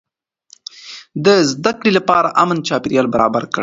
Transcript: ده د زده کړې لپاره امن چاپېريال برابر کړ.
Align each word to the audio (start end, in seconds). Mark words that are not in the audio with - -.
ده 1.23 1.33
د 1.41 1.45
زده 1.51 1.71
کړې 1.79 1.91
لپاره 1.97 2.29
امن 2.41 2.57
چاپېريال 2.67 3.07
برابر 3.13 3.43
کړ. 3.53 3.59